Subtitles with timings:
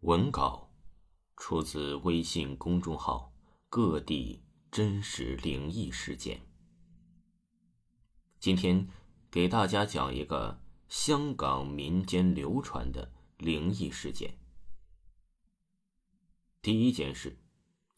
[0.00, 0.70] 文稿
[1.36, 3.34] 出自微信公众号
[3.68, 6.40] “各地真实灵异事件”。
[8.40, 8.88] 今天
[9.30, 14.38] 给大家讲一个香港民间流传的灵异事件。
[16.62, 17.38] 第一件事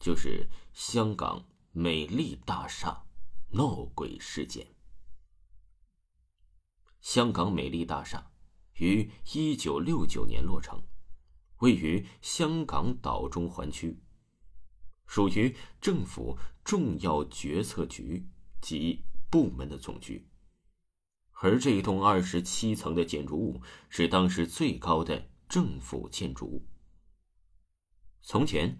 [0.00, 3.04] 就是香港美丽大厦
[3.52, 4.66] 闹鬼事件。
[7.00, 8.32] 香港美丽大厦
[8.80, 10.82] 于一九六九年落成。
[11.62, 13.96] 位于香港岛中环区，
[15.06, 18.26] 属于政府重要决策局
[18.60, 20.26] 及部门的总局。
[21.30, 26.66] 而这一栋二十七层的建筑物是当时最高的政府建筑物。
[28.22, 28.76] 从前，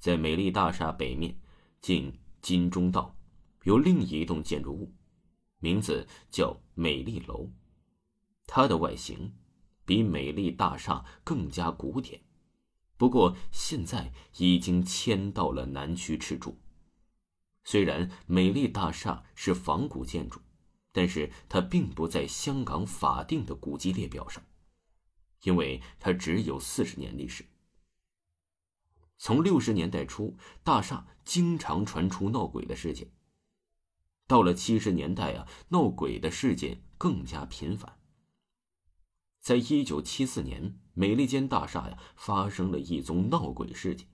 [0.00, 1.38] 在美丽大厦北面
[1.80, 3.16] 近金钟道，
[3.62, 4.92] 有另一栋建筑物，
[5.60, 7.48] 名字叫美丽楼，
[8.44, 9.32] 它的外形。
[9.86, 12.18] 比美丽大厦更加古典，
[12.96, 16.58] 不过现在已经迁到了南区赤柱。
[17.64, 20.40] 虽然美丽大厦是仿古建筑，
[20.92, 24.44] 但是它并不在香港法定的古迹列表上，
[25.42, 27.44] 因为它只有四十年历史。
[29.16, 33.10] 从六十年代初，大厦经常传出闹鬼的事件。
[34.26, 37.98] 到了七十年代啊，闹鬼的事件更加频繁。
[39.44, 44.08] 在一九七四年，美利坚大厦呀发生了一宗闹鬼事件。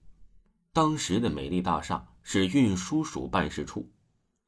[0.73, 3.93] 当时的美丽大厦是运输署办事处，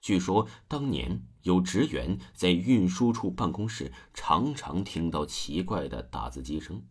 [0.00, 6.84] 据说当年有职员在运输处办公室常常听到奇怪的打字机声，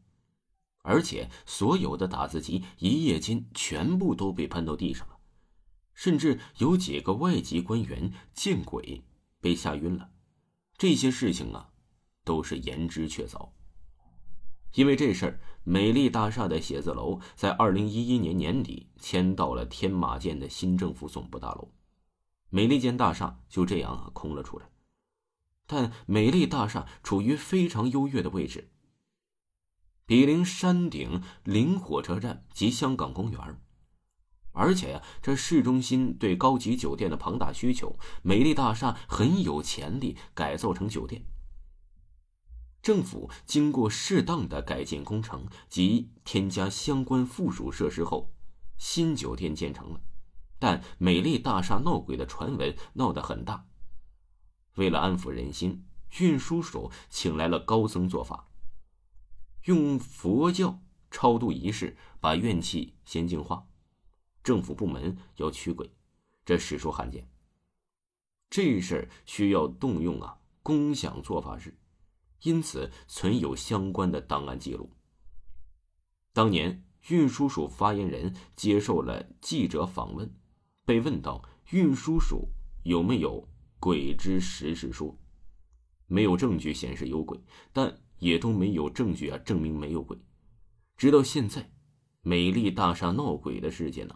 [0.83, 5.17] 而且所有的打字机一夜间全部都被搬到地上了，
[5.93, 9.03] 甚至有几个外籍官员见鬼
[9.41, 10.11] 被吓晕了。
[10.77, 11.71] 这些事情啊，
[12.23, 13.49] 都是言之确凿。
[14.73, 21.69] 因为这事儿，美丽大厦的写字楼在二零一一年年底迁到了天马舰的新政府总部大楼，
[22.49, 24.65] 美利坚大厦就这样啊空了出来。
[25.67, 28.71] 但美丽大厦处于非常优越的位置，
[30.05, 33.61] 毗邻山顶临火车站及香港公园，
[34.51, 41.25] 而且呀，这市中心对高级酒店的庞大需求，美丽大厦很有潜力改造成酒店。
[42.81, 48.33] 政府经过适当的改建工程及添加相关附属设施后，
[48.77, 50.01] 新酒店建成了。
[50.57, 53.67] 但美丽大厦闹鬼的传闻闹得很大。
[54.75, 55.85] 为了安抚人心，
[56.19, 58.47] 运输署请来了高僧做法，
[59.65, 63.67] 用佛教超度仪式把怨气先净化。
[64.43, 65.93] 政府部门要驱鬼，
[66.45, 67.27] 这实属罕见。
[68.49, 71.77] 这事儿需要动用啊共享做法事。
[72.41, 74.89] 因此，存有相关的档案记录。
[76.33, 80.33] 当年运输署发言人接受了记者访问，
[80.85, 82.49] 被问到运输署
[82.83, 83.47] 有没有
[83.79, 85.19] 鬼之实事说，
[86.07, 87.39] 没有证据显示有鬼，
[87.73, 90.17] 但也都没有证据啊证明没有鬼。
[90.97, 91.71] 直到现在，
[92.21, 94.15] 美丽大厦闹鬼的事件呢，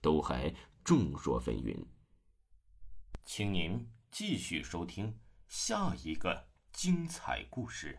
[0.00, 0.54] 都还
[0.84, 1.86] 众说纷纭。
[3.24, 6.48] 请您继续收听下一个。
[6.76, 7.98] 精彩故事。